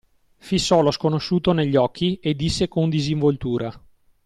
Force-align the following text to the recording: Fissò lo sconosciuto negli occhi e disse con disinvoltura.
Fissò 0.39 0.81
lo 0.81 0.89
sconosciuto 0.89 1.51
negli 1.51 1.75
occhi 1.75 2.15
e 2.23 2.33
disse 2.33 2.67
con 2.67 2.89
disinvoltura. 2.89 3.71